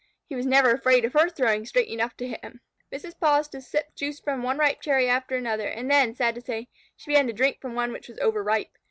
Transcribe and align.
He 0.25 0.33
was 0.35 0.47
never 0.47 0.71
afraid 0.71 1.05
of 1.05 1.13
her 1.13 1.29
throwing 1.29 1.63
straight 1.63 1.87
enough 1.89 2.17
to 2.17 2.27
hit 2.27 2.43
him. 2.43 2.61
Mrs. 2.91 3.15
Polistes 3.19 3.67
sipped 3.67 3.95
juice 3.95 4.19
from 4.19 4.41
one 4.41 4.57
ripe 4.57 4.81
cherry 4.81 5.07
after 5.07 5.35
another, 5.37 5.67
and 5.67 5.91
then, 5.91 6.15
sad 6.15 6.33
to 6.33 6.41
say, 6.41 6.69
she 6.95 7.11
began 7.11 7.27
to 7.27 7.33
drink 7.33 7.61
from 7.61 7.75
one 7.75 7.91
which 7.91 8.09
was 8.09 8.17
over 8.17 8.43
ripe. 8.43 8.75